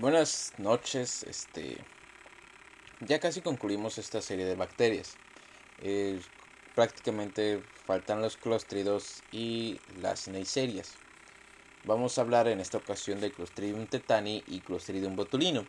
Buenas 0.00 0.52
noches, 0.58 1.24
este 1.24 1.76
ya 3.00 3.18
casi 3.18 3.40
concluimos 3.40 3.98
esta 3.98 4.22
serie 4.22 4.44
de 4.44 4.54
bacterias. 4.54 5.16
Eh, 5.82 6.20
prácticamente 6.76 7.60
faltan 7.84 8.22
los 8.22 8.36
clóstridos 8.36 9.24
y 9.32 9.80
las 10.00 10.28
neiserias. 10.28 10.94
Vamos 11.82 12.16
a 12.16 12.20
hablar 12.20 12.46
en 12.46 12.60
esta 12.60 12.78
ocasión 12.78 13.20
de 13.20 13.32
Clostridium 13.32 13.88
tetani 13.88 14.44
y 14.46 14.60
Clostridium 14.60 15.16
botulino. 15.16 15.66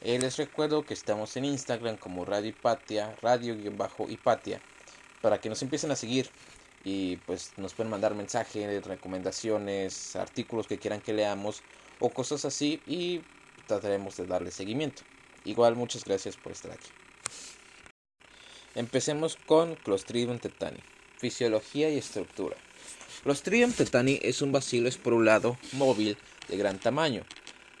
Eh, 0.00 0.18
les 0.18 0.38
recuerdo 0.38 0.86
que 0.86 0.94
estamos 0.94 1.36
en 1.36 1.44
Instagram 1.44 1.98
como 1.98 2.24
Radio 2.24 2.48
Hipatia, 2.48 3.14
Radio-Hipatia, 3.20 4.62
para 5.20 5.38
que 5.38 5.50
nos 5.50 5.60
empiecen 5.60 5.90
a 5.90 5.96
seguir 5.96 6.30
y 6.82 7.16
pues 7.26 7.52
nos 7.58 7.74
pueden 7.74 7.90
mandar 7.90 8.14
mensajes, 8.14 8.86
recomendaciones, 8.86 10.16
artículos 10.16 10.66
que 10.66 10.78
quieran 10.78 11.02
que 11.02 11.12
leamos 11.12 11.62
o 11.98 12.08
cosas 12.08 12.46
así 12.46 12.80
y 12.86 13.20
trataremos 13.70 14.16
de 14.16 14.26
darle 14.26 14.50
seguimiento. 14.50 15.02
Igual 15.44 15.76
muchas 15.76 16.04
gracias 16.04 16.36
por 16.36 16.52
estar 16.52 16.72
aquí. 16.72 16.90
Empecemos 18.74 19.36
con 19.36 19.76
Clostridium 19.76 20.38
tetani. 20.38 20.80
Fisiología 21.18 21.88
y 21.88 21.98
estructura. 21.98 22.56
Clostridium 23.22 23.72
tetani 23.72 24.18
es 24.22 24.42
un 24.42 24.52
bacilo 24.52 24.88
esporulado 24.88 25.56
móvil 25.72 26.16
de 26.48 26.56
gran 26.56 26.78
tamaño, 26.78 27.22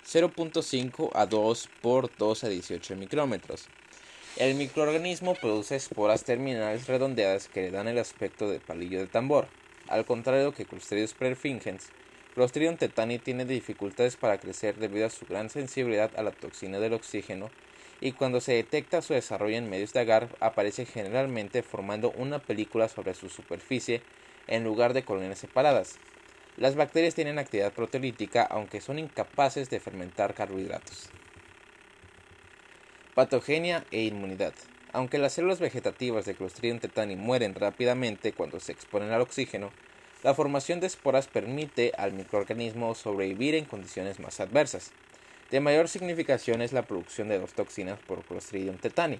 0.5 0.06 1.10
a 1.14 1.26
2 1.26 1.68
por 1.80 2.14
2 2.16 2.44
a 2.44 2.48
18 2.48 2.96
micrómetros. 2.96 3.66
El 4.36 4.54
microorganismo 4.54 5.34
produce 5.34 5.76
esporas 5.76 6.24
terminales 6.24 6.86
redondeadas 6.86 7.48
que 7.48 7.62
le 7.62 7.70
dan 7.70 7.88
el 7.88 7.98
aspecto 7.98 8.48
de 8.48 8.60
palillo 8.60 9.00
de 9.00 9.06
tambor. 9.06 9.48
Al 9.88 10.04
contrario 10.04 10.52
que 10.52 10.66
Clostridium 10.66 11.10
perfringens, 11.18 11.88
Clostridium 12.40 12.78
tetani 12.78 13.18
tiene 13.18 13.44
dificultades 13.44 14.16
para 14.16 14.38
crecer 14.38 14.74
debido 14.76 15.04
a 15.04 15.10
su 15.10 15.26
gran 15.26 15.50
sensibilidad 15.50 16.10
a 16.16 16.22
la 16.22 16.30
toxina 16.30 16.78
del 16.78 16.94
oxígeno 16.94 17.50
y 18.00 18.12
cuando 18.12 18.40
se 18.40 18.54
detecta 18.54 19.02
su 19.02 19.12
desarrollo 19.12 19.58
en 19.58 19.68
medios 19.68 19.92
de 19.92 20.00
agar 20.00 20.30
aparece 20.40 20.86
generalmente 20.86 21.62
formando 21.62 22.12
una 22.12 22.38
película 22.38 22.88
sobre 22.88 23.12
su 23.12 23.28
superficie 23.28 24.00
en 24.48 24.64
lugar 24.64 24.94
de 24.94 25.04
colonias 25.04 25.38
separadas. 25.38 25.98
Las 26.56 26.76
bacterias 26.76 27.14
tienen 27.14 27.38
actividad 27.38 27.74
proteolítica 27.74 28.42
aunque 28.44 28.80
son 28.80 28.98
incapaces 28.98 29.68
de 29.68 29.78
fermentar 29.78 30.32
carbohidratos. 30.32 31.10
Patogenia 33.14 33.84
e 33.90 34.04
inmunidad. 34.04 34.54
Aunque 34.94 35.18
las 35.18 35.34
células 35.34 35.60
vegetativas 35.60 36.24
de 36.24 36.34
Clostridium 36.36 36.78
tetani 36.78 37.16
mueren 37.16 37.54
rápidamente 37.54 38.32
cuando 38.32 38.60
se 38.60 38.72
exponen 38.72 39.10
al 39.10 39.20
oxígeno, 39.20 39.70
la 40.22 40.34
formación 40.34 40.80
de 40.80 40.86
esporas 40.86 41.28
permite 41.28 41.92
al 41.96 42.12
microorganismo 42.12 42.94
sobrevivir 42.94 43.54
en 43.54 43.64
condiciones 43.64 44.20
más 44.20 44.40
adversas. 44.40 44.92
De 45.50 45.60
mayor 45.60 45.88
significación 45.88 46.62
es 46.62 46.72
la 46.72 46.82
producción 46.82 47.28
de 47.28 47.38
dos 47.38 47.52
toxinas 47.54 47.98
por 48.00 48.22
Clostridium 48.24 48.76
tetani, 48.76 49.18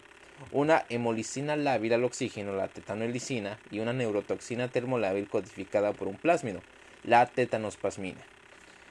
una 0.53 0.85
hemolicina 0.89 1.57
lábil 1.57 1.93
al 1.93 2.05
oxígeno, 2.05 2.53
la 2.53 2.69
tetanolicina, 2.69 3.59
y 3.71 3.81
una 3.81 3.93
neurotoxina 3.93 4.69
termolábil 4.69 5.27
codificada 5.27 5.93
por 5.93 6.09
un 6.09 6.17
plásmido, 6.17 6.61
la 7.05 7.27
tetanospasmina. 7.27 8.21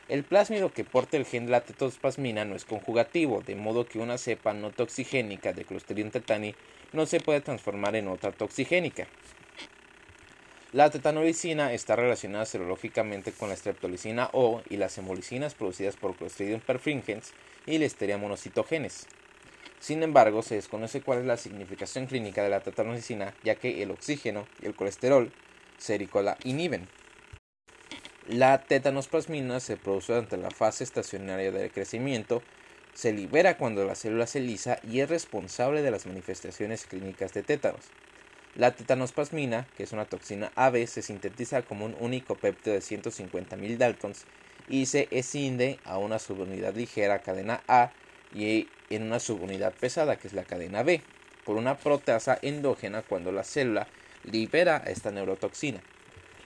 El 0.09 0.23
plásmido 0.23 0.73
que 0.73 0.83
porta 0.83 1.17
el 1.17 1.25
gen 1.25 1.45
de 1.45 1.51
la 1.51 1.61
tetanospasmina 1.61 2.43
no 2.43 2.55
es 2.55 2.65
conjugativo, 2.65 3.41
de 3.45 3.55
modo 3.55 3.87
que 3.87 3.99
una 3.99 4.17
cepa 4.17 4.53
no 4.53 4.71
toxigénica 4.71 5.53
de 5.53 5.63
Clostridium 5.63 6.09
tetani 6.09 6.55
no 6.91 7.05
se 7.05 7.19
puede 7.19 7.41
transformar 7.41 7.95
en 7.95 8.07
otra 8.07 8.31
toxigénica. 8.31 9.07
La 10.71 10.91
tetanolicina 10.91 11.73
está 11.73 11.95
relacionada 11.95 12.45
serológicamente 12.45 13.31
con 13.31 13.49
la 13.49 13.55
streptolicina 13.55 14.29
O 14.33 14.61
y 14.69 14.77
las 14.77 14.95
hemolicinas 14.99 15.55
producidas 15.55 15.95
por 15.95 16.15
Clostridium 16.15 16.61
perfringens 16.61 17.33
y 17.65 17.79
Listeria 17.79 18.19
monocitogenes. 18.19 19.07
Sin 19.79 20.03
embargo, 20.03 20.43
se 20.43 20.53
desconoce 20.53 21.01
cuál 21.01 21.21
es 21.21 21.25
la 21.25 21.37
significación 21.37 22.05
clínica 22.05 22.43
de 22.43 22.51
la 22.51 22.59
tetanolicina, 22.59 23.33
ya 23.43 23.55
que 23.55 23.81
el 23.81 23.89
oxígeno 23.89 24.45
y 24.61 24.67
el 24.67 24.75
colesterol 24.75 25.31
sérico 25.79 26.21
la 26.21 26.37
inhiben. 26.43 26.87
La 28.27 28.61
tetanospasmina 28.67 29.59
se 29.61 29.75
produce 29.75 30.13
durante 30.13 30.37
la 30.37 30.51
fase 30.51 30.83
estacionaria 30.83 31.51
del 31.51 31.71
crecimiento, 31.71 32.43
se 32.93 33.11
libera 33.11 33.57
cuando 33.57 33.85
la 33.85 33.95
célula 33.95 34.27
se 34.27 34.39
lisa 34.39 34.77
y 34.83 34.99
es 34.99 35.09
responsable 35.09 35.81
de 35.81 35.89
las 35.89 36.05
manifestaciones 36.05 36.85
clínicas 36.85 37.33
de 37.33 37.41
tétanos. 37.41 37.85
La 38.55 38.71
tetanospasmina, 38.71 39.67
que 39.77 39.83
es 39.83 39.91
una 39.91 40.05
toxina 40.05 40.51
AB, 40.55 40.87
se 40.87 41.01
sintetiza 41.01 41.61
como 41.61 41.85
un 41.85 41.95
único 41.99 42.35
péptido 42.35 42.73
de 42.73 42.81
150.000 42.81 43.77
daltons 43.77 44.25
y 44.67 44.85
se 44.87 45.07
escinde 45.11 45.79
a 45.85 45.97
una 45.97 46.19
subunidad 46.19 46.75
ligera 46.75 47.19
cadena 47.19 47.61
A 47.67 47.91
y 48.33 48.67
en 48.89 49.03
una 49.03 49.19
subunidad 49.19 49.73
pesada 49.73 50.17
que 50.17 50.27
es 50.27 50.33
la 50.33 50.43
cadena 50.43 50.83
B 50.83 51.01
por 51.45 51.57
una 51.57 51.77
proteasa 51.77 52.37
endógena 52.41 53.01
cuando 53.01 53.31
la 53.31 53.43
célula 53.43 53.87
libera 54.23 54.83
esta 54.85 55.11
neurotoxina. 55.11 55.81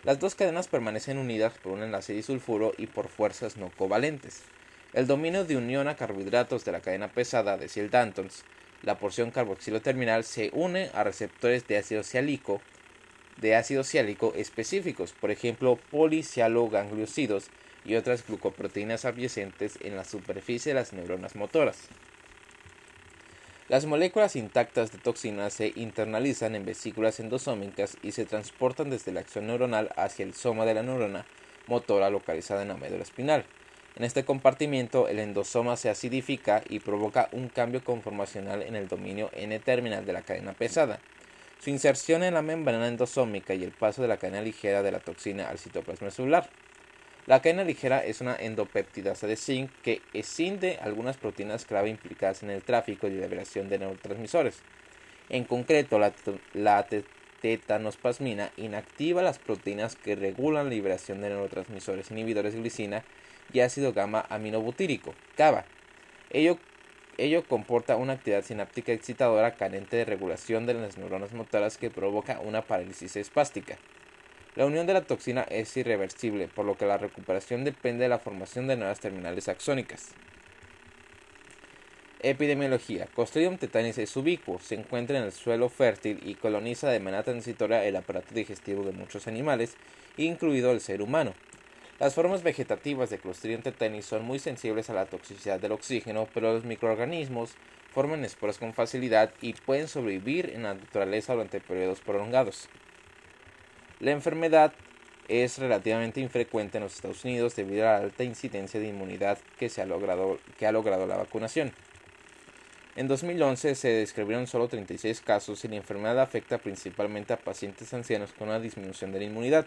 Las 0.04 0.20
dos 0.20 0.36
cadenas 0.36 0.68
permanecen 0.68 1.18
unidas 1.18 1.54
por 1.62 1.72
un 1.72 1.84
enlace 1.84 2.14
disulfuro 2.14 2.74
y 2.78 2.88
por 2.88 3.08
fuerzas 3.08 3.58
no 3.58 3.70
covalentes. 3.70 4.44
El 4.94 5.08
dominio 5.08 5.46
de 5.46 5.58
unión 5.58 5.88
a 5.88 5.96
carbohidratos 5.96 6.66
de 6.66 6.72
la 6.74 6.82
cadena 6.82 7.08
pesada 7.08 7.58
de 7.58 7.68
100 7.68 7.90
daltons 7.90 8.44
la 8.84 9.00
porción 9.00 9.32
carboxilo 9.32 9.82
terminal 9.82 10.24
se 10.24 10.50
une 10.54 10.90
a 10.94 11.04
receptores 11.04 11.66
de 11.68 11.78
ácido 11.78 12.04
ciálico, 12.04 12.62
de 13.38 13.56
ácido 13.56 13.84
ciálico 13.84 14.34
específicos, 14.36 15.14
por 15.14 15.32
ejemplo, 15.32 15.80
policialogangliosidos 15.90 17.50
y 17.86 17.96
otras 17.96 18.26
glucoproteínas 18.26 19.06
adyacentes 19.06 19.80
en 19.82 19.96
la 19.96 20.04
superficie 20.04 20.74
de 20.74 20.80
las 20.80 20.94
neuronas 20.94 21.36
motoras. 21.36 21.78
Las 23.70 23.86
moléculas 23.86 24.36
intactas 24.36 24.92
de 24.92 24.98
toxinas 24.98 25.54
se 25.54 25.72
internalizan 25.76 26.54
en 26.56 26.66
vesículas 26.66 27.20
endosómicas 27.20 27.98
y 28.04 28.12
se 28.12 28.26
transportan 28.26 28.90
desde 28.90 29.14
la 29.14 29.22
acción 29.22 29.48
neuronal 29.48 29.90
hacia 29.96 30.26
el 30.26 30.34
soma 30.34 30.66
de 30.66 30.74
la 30.74 30.84
neurona 30.84 31.26
motora 31.68 32.10
localizada 32.10 32.62
en 32.62 32.68
la 32.68 32.78
médula 32.78 33.04
espinal. 33.04 33.46
En 33.96 34.04
este 34.04 34.26
compartimiento 34.26 35.08
el 35.08 35.20
endosoma 35.20 35.78
se 35.78 35.90
acidifica 35.90 36.64
y 36.68 36.80
provoca 36.80 37.30
un 37.32 37.48
cambio 37.48 37.84
conformacional 37.84 38.64
en 38.64 38.76
el 38.76 38.88
dominio 38.88 39.30
N-terminal 39.34 40.06
de 40.06 40.14
la 40.14 40.24
cadena 40.24 40.54
pesada. 40.54 41.00
Su 41.60 41.70
inserción 41.70 42.24
en 42.24 42.34
la 42.34 42.42
membrana 42.42 42.88
endosómica 42.88 43.54
y 43.54 43.64
el 43.64 43.72
paso 43.72 44.02
de 44.02 44.08
la 44.08 44.18
cadena 44.18 44.42
ligera 44.42 44.82
de 44.82 44.92
la 44.92 45.00
toxina 45.00 45.48
al 45.48 45.60
citoplasma 45.60 46.10
celular. 46.10 46.50
La 47.28 47.42
cadena 47.42 47.64
ligera 47.64 48.04
es 48.04 48.20
una 48.20 48.36
endopeptidasa 48.36 49.28
de 49.28 49.38
zinc 49.38 49.72
que 49.84 50.02
escinde 50.12 50.80
algunas 50.82 51.16
proteínas 51.16 51.64
clave 51.64 51.90
implicadas 51.90 52.44
en 52.44 52.50
el 52.50 52.64
tráfico 52.64 53.08
y 53.08 53.12
liberación 53.12 53.70
de 53.70 53.80
neurotransmisores. 53.80 54.62
En 55.30 55.46
concreto, 55.46 56.00
la, 56.00 56.12
la 56.54 56.86
tetanospasmina 57.44 58.52
inactiva 58.56 59.22
las 59.22 59.38
proteínas 59.38 59.98
que 59.98 60.16
regulan 60.16 60.64
la 60.64 60.70
liberación 60.70 61.20
de 61.20 61.28
neurotransmisores 61.28 62.10
inhibidores 62.10 62.54
de 62.54 62.62
glicina 62.62 63.04
y 63.52 63.60
ácido 63.60 63.92
gamma 63.92 64.26
aminobutírico, 64.30 65.14
GABA. 65.38 65.66
Ello, 66.30 66.58
ello 67.18 67.44
comporta 67.44 67.98
una 67.98 68.14
actividad 68.14 68.46
sináptica 68.46 68.94
excitadora 68.94 69.56
carente 69.56 69.98
de 69.98 70.06
regulación 70.06 70.66
de 70.66 70.76
las 70.76 70.98
neuronas 70.98 71.34
motoras 71.34 71.78
que 71.78 71.90
provoca 71.90 72.40
una 72.40 72.62
parálisis 72.62 73.18
espástica. 73.18 73.78
La 74.56 74.66
unión 74.66 74.88
de 74.88 74.94
la 74.94 75.02
toxina 75.02 75.42
es 75.50 75.76
irreversible, 75.76 76.48
por 76.48 76.64
lo 76.64 76.78
que 76.78 76.86
la 76.86 76.98
recuperación 76.98 77.66
depende 77.66 78.04
de 78.04 78.10
la 78.10 78.20
formación 78.20 78.68
de 78.68 78.78
nuevas 78.78 79.02
terminales 79.02 79.50
axónicas. 79.50 80.14
Epidemiología. 82.26 83.06
Clostridium 83.08 83.58
tetanis 83.58 83.98
es 83.98 84.16
ubicuo, 84.16 84.58
se 84.58 84.76
encuentra 84.76 85.18
en 85.18 85.26
el 85.26 85.34
suelo 85.34 85.68
fértil 85.68 86.22
y 86.24 86.36
coloniza 86.36 86.90
de 86.90 87.02
manera 87.02 87.24
transitoria 87.24 87.84
el 87.84 87.98
aparato 87.98 88.34
digestivo 88.34 88.86
de 88.86 88.94
muchos 88.94 89.28
animales, 89.28 89.76
incluido 90.16 90.72
el 90.72 90.80
ser 90.80 91.02
humano. 91.02 91.34
Las 92.00 92.16
formas 92.16 92.42
vegetativas 92.42 93.10
de 93.10 93.18
Clostridium 93.18 93.62
tetani 93.62 94.02
son 94.02 94.24
muy 94.24 94.40
sensibles 94.40 94.90
a 94.90 94.94
la 94.94 95.06
toxicidad 95.06 95.60
del 95.60 95.74
oxígeno, 95.74 96.30
pero 96.34 96.54
los 96.54 96.64
microorganismos 96.64 97.56
forman 97.92 98.24
esporas 98.24 98.58
con 98.58 98.74
facilidad 98.74 99.34
y 99.42 99.52
pueden 99.52 99.90
sobrevivir 99.90 100.52
en 100.56 100.64
la 100.64 100.76
naturaleza 100.76 101.34
durante 101.34 101.60
periodos 101.60 102.00
prolongados. 102.00 102.70
La 104.00 104.12
enfermedad 104.12 104.72
es 105.28 105.58
relativamente 105.58 106.22
infrecuente 106.22 106.78
en 106.78 106.86
los 106.86 106.96
Estados 106.96 107.26
Unidos 107.26 107.58
debido 107.58 107.84
a 107.84 107.92
la 107.92 107.98
alta 107.98 108.24
incidencia 108.24 108.80
de 108.80 108.88
inmunidad 108.88 109.40
que, 109.60 109.68
se 109.68 109.82
ha, 109.82 109.86
logrado, 109.86 110.40
que 110.58 110.66
ha 110.66 110.72
logrado 110.72 111.06
la 111.06 111.18
vacunación. 111.18 111.74
En 112.96 113.08
2011 113.08 113.74
se 113.74 113.88
describieron 113.88 114.46
solo 114.46 114.68
36 114.68 115.22
casos 115.22 115.66
y 115.66 115.68
la 115.68 115.78
enfermedad 115.78 116.20
afecta 116.20 116.60
principalmente 116.60 117.34
a 117.34 117.38
pacientes 117.38 117.92
ancianos 117.92 118.34
con 118.34 118.50
una 118.50 118.60
disminución 118.60 119.12
de 119.12 119.18
la 119.18 119.26
inmunidad. 119.26 119.66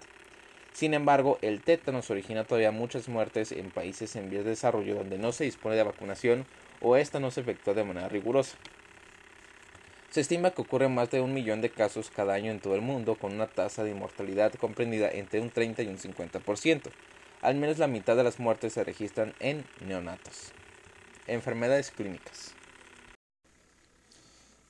Sin 0.72 0.94
embargo, 0.94 1.36
el 1.42 1.60
tétanos 1.60 2.08
origina 2.08 2.44
todavía 2.44 2.70
muchas 2.70 3.08
muertes 3.08 3.50
en 3.50 3.72
países 3.72 4.14
en 4.14 4.30
vías 4.30 4.44
de 4.44 4.50
desarrollo 4.50 4.94
donde 4.94 5.18
no 5.18 5.32
se 5.32 5.42
dispone 5.42 5.74
de 5.74 5.82
vacunación 5.82 6.46
o 6.80 6.96
esta 6.96 7.18
no 7.18 7.32
se 7.32 7.40
efectúa 7.40 7.74
de 7.74 7.82
manera 7.82 8.08
rigurosa. 8.08 8.56
Se 10.10 10.20
estima 10.20 10.52
que 10.52 10.62
ocurren 10.62 10.94
más 10.94 11.10
de 11.10 11.20
un 11.20 11.34
millón 11.34 11.60
de 11.62 11.70
casos 11.70 12.12
cada 12.14 12.34
año 12.34 12.52
en 12.52 12.60
todo 12.60 12.76
el 12.76 12.80
mundo, 12.80 13.16
con 13.16 13.34
una 13.34 13.48
tasa 13.48 13.82
de 13.82 13.94
mortalidad 13.94 14.54
comprendida 14.54 15.10
entre 15.10 15.40
un 15.40 15.50
30 15.50 15.82
y 15.82 15.88
un 15.88 15.98
50%. 15.98 16.92
Al 17.42 17.56
menos 17.56 17.78
la 17.78 17.88
mitad 17.88 18.16
de 18.16 18.22
las 18.22 18.38
muertes 18.38 18.74
se 18.74 18.84
registran 18.84 19.34
en 19.40 19.64
neonatos. 19.84 20.52
Enfermedades 21.26 21.90
clínicas. 21.90 22.54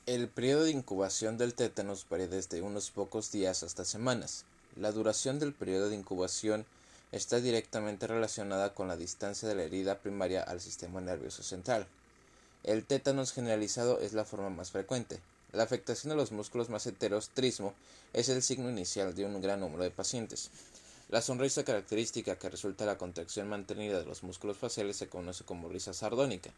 El 0.06 0.28
periodo 0.28 0.62
de 0.62 0.70
incubación 0.70 1.36
del 1.36 1.54
tétanos 1.54 2.06
varía 2.08 2.28
desde 2.28 2.62
unos 2.62 2.92
pocos 2.92 3.32
días 3.32 3.64
hasta 3.64 3.84
semanas. 3.84 4.44
La 4.76 4.92
duración 4.92 5.40
del 5.40 5.52
periodo 5.52 5.88
de 5.88 5.96
incubación 5.96 6.64
está 7.10 7.40
directamente 7.40 8.06
relacionada 8.06 8.72
con 8.72 8.86
la 8.86 8.96
distancia 8.96 9.48
de 9.48 9.56
la 9.56 9.64
herida 9.64 9.98
primaria 9.98 10.44
al 10.44 10.60
sistema 10.60 11.00
nervioso 11.00 11.42
central. 11.42 11.88
El 12.62 12.84
tétanos 12.84 13.32
generalizado 13.32 13.98
es 13.98 14.12
la 14.12 14.24
forma 14.24 14.48
más 14.48 14.70
frecuente. 14.70 15.18
La 15.52 15.64
afectación 15.64 16.10
de 16.10 16.16
los 16.16 16.30
músculos 16.30 16.70
maseteros 16.70 17.30
trismo 17.30 17.74
es 18.12 18.28
el 18.28 18.44
signo 18.44 18.70
inicial 18.70 19.12
de 19.12 19.24
un 19.24 19.40
gran 19.40 19.58
número 19.58 19.82
de 19.82 19.90
pacientes. 19.90 20.50
La 21.08 21.20
sonrisa 21.20 21.64
característica 21.64 22.38
que 22.38 22.48
resulta 22.48 22.84
de 22.84 22.92
la 22.92 22.98
contracción 22.98 23.48
mantenida 23.48 23.98
de 23.98 24.06
los 24.06 24.22
músculos 24.22 24.56
faciales 24.56 24.98
se 24.98 25.08
conoce 25.08 25.42
como 25.42 25.68
risa 25.68 25.92
sardónica. 25.92 26.52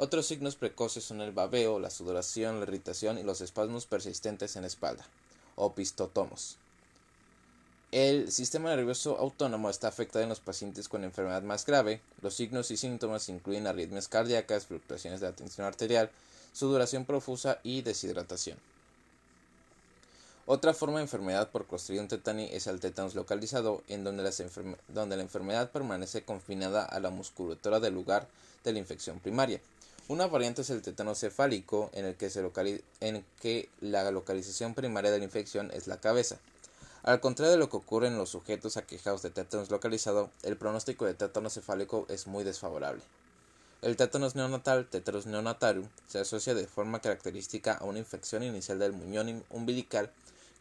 Otros 0.00 0.26
signos 0.26 0.54
precoces 0.54 1.02
son 1.02 1.20
el 1.20 1.32
babeo, 1.32 1.80
la 1.80 1.90
sudoración, 1.90 2.60
la 2.60 2.66
irritación 2.66 3.18
y 3.18 3.24
los 3.24 3.40
espasmos 3.40 3.86
persistentes 3.86 4.54
en 4.54 4.62
la 4.62 4.68
espalda, 4.68 5.04
o 5.56 5.74
pistotomos. 5.74 6.56
El 7.90 8.30
sistema 8.30 8.68
nervioso 8.68 9.18
autónomo 9.18 9.68
está 9.70 9.88
afectado 9.88 10.22
en 10.22 10.28
los 10.28 10.38
pacientes 10.38 10.88
con 10.88 11.02
enfermedad 11.02 11.42
más 11.42 11.66
grave. 11.66 12.00
Los 12.22 12.34
signos 12.34 12.70
y 12.70 12.76
síntomas 12.76 13.28
incluyen 13.28 13.66
arritmias 13.66 14.06
cardíacas, 14.06 14.66
fluctuaciones 14.66 15.20
de 15.20 15.26
la 15.26 15.34
tensión 15.34 15.66
arterial, 15.66 16.10
sudoración 16.52 17.04
profusa 17.04 17.58
y 17.64 17.82
deshidratación. 17.82 18.58
Otra 20.46 20.74
forma 20.74 20.98
de 20.98 21.04
enfermedad 21.04 21.50
por 21.50 21.66
Clostridium 21.66 22.06
tetani 22.06 22.48
es 22.52 22.68
el 22.68 22.78
tétanos 22.78 23.16
localizado, 23.16 23.82
en 23.88 24.04
donde, 24.04 24.22
donde 24.88 25.16
la 25.16 25.22
enfermedad 25.22 25.72
permanece 25.72 26.22
confinada 26.22 26.84
a 26.84 27.00
la 27.00 27.10
musculatura 27.10 27.80
del 27.80 27.94
lugar 27.94 28.28
de 28.64 28.72
la 28.72 28.78
infección 28.78 29.18
primaria. 29.18 29.60
Una 30.08 30.26
variante 30.26 30.62
es 30.62 30.70
el 30.70 30.80
tétano 30.80 31.14
cefálico, 31.14 31.90
en 31.92 32.06
el 32.06 32.16
que, 32.16 33.68
la 33.82 34.10
localización 34.10 34.72
primaria 34.74 35.10
de 35.10 35.18
la 35.18 35.24
infección 35.24 35.70
es 35.74 35.86
la 35.86 36.00
cabeza. 36.00 36.38
Al 37.02 37.20
contrario 37.20 37.52
de 37.52 37.58
lo 37.58 37.68
que 37.68 37.76
ocurre 37.76 38.06
en 38.06 38.16
los 38.16 38.30
sujetos 38.30 38.78
aquejados 38.78 39.20
de 39.20 39.28
tétanos 39.28 39.70
localizado, 39.70 40.30
el 40.44 40.56
pronóstico 40.56 41.04
de 41.04 41.12
tétano 41.12 41.50
cefálico 41.50 42.06
es 42.08 42.26
muy 42.26 42.42
desfavorable. 42.42 43.02
El 43.82 43.96
tétanos 43.96 44.34
neonatal, 44.34 44.88
Tetanus 44.88 45.26
neonatarum, 45.26 45.86
se 46.08 46.20
asocia 46.20 46.54
de 46.54 46.66
forma 46.66 47.02
característica 47.02 47.74
a 47.74 47.84
una 47.84 47.98
infección 47.98 48.42
inicial 48.42 48.78
del 48.78 48.94
muñón 48.94 49.44
umbilical 49.50 50.10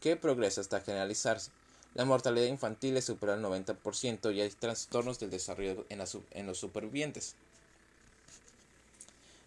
que 0.02 0.18
progresa 0.18 0.60
hasta 0.60 0.82
generalizarse. 0.82 1.52
La 1.94 2.04
mortalidad 2.04 2.48
infantil 2.48 2.98
es 2.98 3.06
superior 3.06 3.38
al 3.38 3.46
90% 3.46 4.36
y 4.36 4.42
hay 4.42 4.50
trastornos 4.50 5.20
del 5.20 5.30
desarrollo 5.30 5.86
en 5.90 6.48
los 6.48 6.58
supervivientes. 6.58 7.38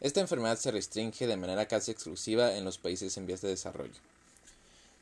Esta 0.01 0.21
enfermedad 0.21 0.59
se 0.59 0.71
restringe 0.71 1.27
de 1.27 1.37
manera 1.37 1.69
casi 1.69 1.91
exclusiva 1.91 2.57
en 2.57 2.65
los 2.65 2.79
países 2.79 3.19
en 3.19 3.27
vías 3.27 3.43
de 3.43 3.51
desarrollo. 3.51 4.01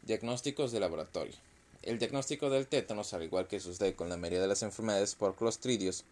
Diagnósticos 0.03 0.73
de 0.73 0.81
laboratorio. 0.81 1.37
El 1.85 2.01
diagnóstico 2.01 2.51
del 2.51 2.67
tétanos, 2.67 3.15
al 3.15 3.23
igual 3.23 3.47
que 3.47 3.61
sucede 3.61 3.95
con 3.95 4.09
la 4.09 4.17
mayoría 4.17 4.41
de 4.41 4.49
las 4.49 4.65
enfermedades 4.65 5.15
por 5.15 5.37
clostridios, 5.37 6.03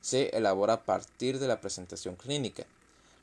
se 0.00 0.36
elabora 0.36 0.72
a 0.72 0.82
partir 0.82 1.38
de 1.38 1.46
la 1.46 1.60
presentación 1.60 2.16
clínica. 2.16 2.64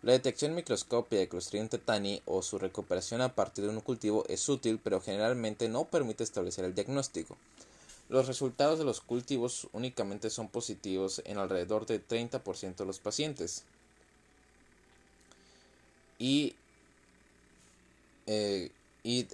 La 0.04 0.14
detección 0.14 0.56
microscópica 0.56 1.20
de 1.20 1.28
Clostridium 1.28 1.68
tetani 1.68 2.22
o 2.26 2.42
su 2.42 2.58
recuperación 2.58 3.20
a 3.20 3.36
partir 3.36 3.66
de 3.66 3.72
un 3.72 3.82
cultivo 3.82 4.24
es 4.30 4.48
útil, 4.48 4.80
pero 4.82 5.02
generalmente 5.02 5.68
no 5.68 5.84
permite 5.84 6.24
establecer 6.24 6.64
el 6.64 6.74
diagnóstico. 6.74 7.36
Los 8.08 8.28
resultados 8.28 8.80
de 8.80 8.86
los 8.86 9.02
cultivos 9.02 9.68
únicamente 9.74 10.30
son 10.30 10.48
positivos 10.48 11.22
en 11.26 11.38
alrededor 11.38 11.86
del 11.86 12.08
30% 12.08 12.78
de 12.78 12.86
los 12.86 13.00
pacientes 13.00 13.66
y, 16.20 16.56
eh, 18.28 18.70
y 19.04 19.26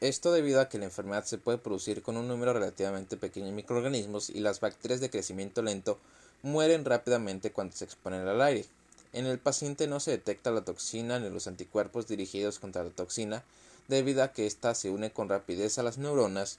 esto 0.00 0.32
debido 0.32 0.60
a 0.60 0.68
que 0.68 0.78
la 0.78 0.84
enfermedad 0.84 1.24
se 1.24 1.38
puede 1.38 1.58
producir 1.58 2.02
con 2.02 2.16
un 2.16 2.28
número 2.28 2.52
relativamente 2.52 3.16
pequeño 3.16 3.46
de 3.46 3.52
microorganismos 3.52 4.30
y 4.30 4.40
las 4.40 4.60
bacterias 4.60 5.00
de 5.00 5.10
crecimiento 5.10 5.62
lento 5.62 5.98
mueren 6.42 6.84
rápidamente 6.84 7.50
cuando 7.50 7.74
se 7.74 7.86
exponen 7.86 8.28
al 8.28 8.42
aire. 8.42 8.66
En 9.14 9.26
el 9.26 9.38
paciente 9.38 9.86
no 9.86 9.98
se 9.98 10.10
detecta 10.10 10.50
la 10.50 10.64
toxina 10.64 11.18
ni 11.18 11.30
los 11.30 11.46
anticuerpos 11.46 12.06
dirigidos 12.06 12.58
contra 12.58 12.84
la 12.84 12.90
toxina 12.90 13.42
debido 13.88 14.22
a 14.22 14.32
que 14.32 14.46
ésta 14.46 14.74
se 14.74 14.90
une 14.90 15.10
con 15.10 15.28
rapidez 15.28 15.78
a 15.78 15.82
las 15.82 15.98
neuronas 15.98 16.58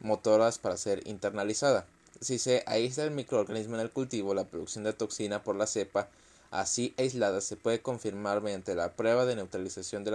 motoras 0.00 0.58
para 0.58 0.76
ser 0.76 1.06
internalizada. 1.06 1.86
Si 2.20 2.38
se 2.38 2.62
aísla 2.66 3.04
el 3.04 3.10
microorganismo 3.10 3.74
en 3.74 3.80
el 3.80 3.90
cultivo, 3.90 4.34
la 4.34 4.44
producción 4.44 4.84
de 4.84 4.92
toxina 4.92 5.42
por 5.42 5.56
la 5.56 5.66
cepa 5.66 6.08
así 6.50 6.94
aislada 6.98 7.40
se 7.40 7.56
puede 7.56 7.80
confirmar 7.80 8.40
mediante 8.40 8.74
la 8.74 8.92
prueba 8.92 9.24
de 9.24 9.36
neutralización 9.36 10.04
de 10.04 10.10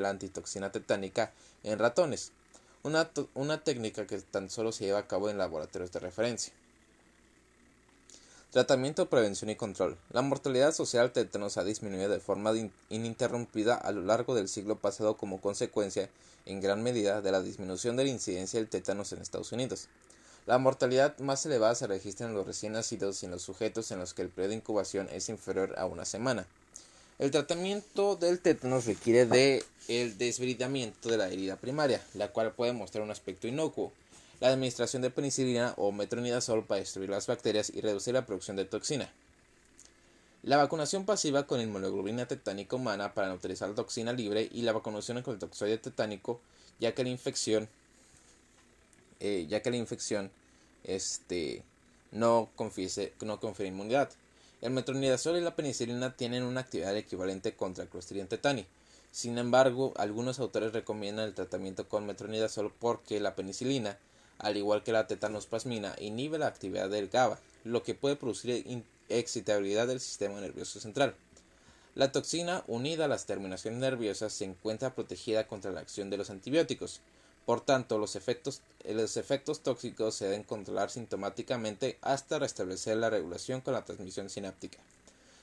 la, 0.00 0.10
antitoxina 0.10 0.70
tetánica 0.70 1.32
en 1.62 1.78
ratones, 1.78 2.32
una, 2.82 3.64
técnica 3.64 4.06
que 4.06 4.18
tan 4.18 4.50
solo 4.50 4.72
se 4.72 4.84
lleva 4.84 5.00
a 5.00 5.06
cabo 5.06 5.30
en 5.30 5.38
laboratorios 5.38 5.92
de 5.92 6.00
referencia. 6.00 6.52
Tratamiento, 8.50 9.10
prevención 9.10 9.50
y 9.50 9.56
control. 9.56 9.98
La 10.10 10.22
mortalidad 10.22 10.72
social 10.72 11.12
tétanos 11.12 11.58
ha 11.58 11.64
disminuido 11.64 12.08
de 12.08 12.18
forma 12.18 12.52
ininterrumpida 12.88 13.74
a 13.74 13.92
lo 13.92 14.00
largo 14.00 14.34
del 14.34 14.48
siglo 14.48 14.76
pasado 14.76 15.18
como 15.18 15.40
consecuencia, 15.40 16.08
en 16.46 16.62
gran 16.62 16.82
medida, 16.82 17.20
de 17.20 17.30
la 17.30 17.42
disminución 17.42 17.96
de 17.96 18.04
la 18.04 18.10
incidencia 18.10 18.58
del 18.58 18.70
tétanos 18.70 19.12
en 19.12 19.20
Estados 19.20 19.52
Unidos. 19.52 19.88
La 20.48 20.56
mortalidad 20.56 21.18
más 21.18 21.44
elevada 21.44 21.74
se 21.74 21.86
registra 21.86 22.26
en 22.26 22.32
los 22.32 22.46
recién 22.46 22.72
nacidos 22.72 23.22
y 23.22 23.26
en 23.26 23.32
los 23.32 23.42
sujetos 23.42 23.90
en 23.90 23.98
los 23.98 24.14
que 24.14 24.22
el 24.22 24.30
periodo 24.30 24.48
de 24.48 24.56
incubación 24.56 25.06
es 25.12 25.28
inferior 25.28 25.74
a 25.76 25.84
una 25.84 26.06
semana. 26.06 26.46
El 27.18 27.30
tratamiento 27.30 28.16
del 28.16 28.40
tétanos 28.40 28.86
requiere 28.86 29.26
de 29.26 29.62
el 29.88 30.16
desbridamiento 30.16 31.10
de 31.10 31.18
la 31.18 31.28
herida 31.28 31.56
primaria, 31.56 32.02
la 32.14 32.28
cual 32.28 32.52
puede 32.52 32.72
mostrar 32.72 33.04
un 33.04 33.10
aspecto 33.10 33.46
inocuo. 33.46 33.92
La 34.40 34.48
administración 34.48 35.02
de 35.02 35.10
penicilina 35.10 35.74
o 35.76 35.92
metronidazol 35.92 36.64
para 36.64 36.80
destruir 36.80 37.10
las 37.10 37.26
bacterias 37.26 37.68
y 37.68 37.82
reducir 37.82 38.14
la 38.14 38.24
producción 38.24 38.56
de 38.56 38.64
toxina. 38.64 39.12
La 40.42 40.56
vacunación 40.56 41.04
pasiva 41.04 41.46
con 41.46 41.60
inmunoglobulina 41.60 42.24
tetánica 42.24 42.74
humana 42.74 43.12
para 43.12 43.28
neutralizar 43.28 43.68
la 43.68 43.74
toxina 43.74 44.14
libre 44.14 44.48
y 44.50 44.62
la 44.62 44.72
vacunación 44.72 45.20
con 45.20 45.34
el 45.34 45.40
toxoide 45.40 45.76
tetánico, 45.76 46.40
ya 46.80 46.94
que 46.94 47.02
la 47.02 47.10
infección 47.10 47.68
eh, 49.20 49.46
ya 49.48 49.62
que 49.62 49.70
la 49.70 49.76
infección 49.76 50.30
este, 50.84 51.62
no, 52.12 52.50
confiese, 52.56 53.12
no 53.20 53.40
confiere 53.40 53.68
inmunidad. 53.68 54.10
El 54.60 54.72
metronidazol 54.72 55.36
y 55.36 55.40
la 55.40 55.54
penicilina 55.54 56.16
tienen 56.16 56.42
una 56.42 56.60
actividad 56.60 56.96
equivalente 56.96 57.54
contra 57.54 57.84
el 57.84 57.90
Clostridium 57.90 58.28
tetani. 58.28 58.66
Sin 59.12 59.38
embargo, 59.38 59.94
algunos 59.96 60.38
autores 60.38 60.72
recomiendan 60.72 61.26
el 61.26 61.34
tratamiento 61.34 61.88
con 61.88 62.06
metronidazol 62.06 62.72
porque 62.78 63.20
la 63.20 63.34
penicilina, 63.34 63.98
al 64.38 64.56
igual 64.56 64.82
que 64.82 64.92
la 64.92 65.06
tetanospasmina, 65.06 65.94
inhibe 65.98 66.38
la 66.38 66.48
actividad 66.48 66.90
del 66.90 67.08
GABA, 67.08 67.38
lo 67.64 67.82
que 67.82 67.94
puede 67.94 68.16
producir 68.16 68.84
excitabilidad 69.08 69.86
del 69.86 70.00
sistema 70.00 70.40
nervioso 70.40 70.80
central. 70.80 71.14
La 71.94 72.12
toxina, 72.12 72.62
unida 72.68 73.06
a 73.06 73.08
las 73.08 73.26
terminaciones 73.26 73.80
nerviosas, 73.80 74.32
se 74.32 74.44
encuentra 74.44 74.94
protegida 74.94 75.46
contra 75.46 75.72
la 75.72 75.80
acción 75.80 76.10
de 76.10 76.16
los 76.16 76.30
antibióticos. 76.30 77.00
Por 77.48 77.62
tanto, 77.62 77.96
los 77.96 78.14
efectos, 78.14 78.60
los 78.84 79.16
efectos 79.16 79.60
tóxicos 79.60 80.14
se 80.14 80.26
deben 80.26 80.42
controlar 80.42 80.90
sintomáticamente 80.90 81.96
hasta 82.02 82.38
restablecer 82.38 82.98
la 82.98 83.08
regulación 83.08 83.62
con 83.62 83.72
la 83.72 83.86
transmisión 83.86 84.28
sináptica. 84.28 84.76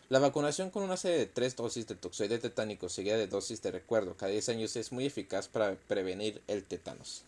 La 0.09 0.19
vacunación 0.19 0.69
con 0.69 0.83
una 0.83 0.97
serie 0.97 1.17
de 1.17 1.25
tres 1.25 1.55
dosis 1.55 1.87
de 1.87 1.95
toxoide 1.95 2.37
tetánico 2.37 2.89
seguida 2.89 3.17
de 3.17 3.25
dosis 3.25 3.63
de 3.63 3.71
recuerdo 3.71 4.13
cada 4.13 4.31
10 4.31 4.49
años 4.49 4.75
es 4.75 4.91
muy 4.91 5.07
eficaz 5.07 5.47
para 5.47 5.73
prevenir 5.87 6.43
el 6.45 6.63
tétanos. 6.63 7.23